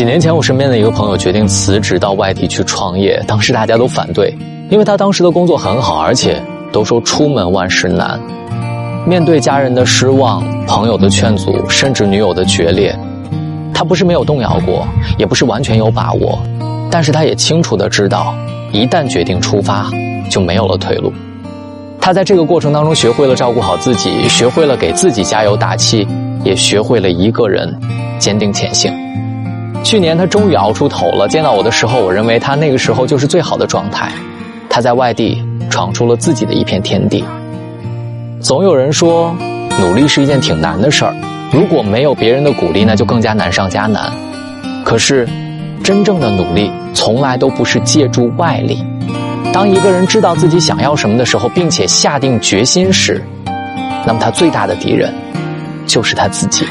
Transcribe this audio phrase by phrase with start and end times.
[0.00, 4.34] 几年前，我身边的一个朋友决定辞职到外地去创业，当时大家都反对，
[4.70, 6.42] 因为他当时的工作很好，而且
[6.72, 8.18] 都说出门万事难。
[9.06, 12.98] 面对家人的失望、朋友的劝阻，甚至女友的决裂，
[13.74, 14.88] 他不是没有动摇过，
[15.18, 16.38] 也不是完全有把握，
[16.90, 18.34] 但是他也清楚的知道，
[18.72, 19.90] 一旦决定出发，
[20.30, 21.12] 就没有了退路。
[22.00, 26.08] 他在这个过程当中学会了照顾好自己，学会了给自己加油打气，
[26.42, 27.78] 也学会了一个人
[28.18, 28.90] 坚定前行。
[29.90, 34.12] 去年他终于熬出头了，见到我的时候，我认为他那个时候就是最好的状态。
[34.68, 37.24] 他在外地闯出了自己的一片天地。
[38.40, 39.34] 总有人说，
[39.80, 41.12] 努力是一件挺难的事儿，
[41.50, 44.12] 如果没有别人的鼓励，那就更加难上加难。
[44.84, 45.28] 可是，
[45.82, 48.84] 真正的努力从来都不是借助外力。
[49.52, 53.20] 当一个人知道自己想要什么的时候，并且下定决心时，
[54.06, 55.12] 那么他最大的敌人
[55.84, 56.64] 就是他自己。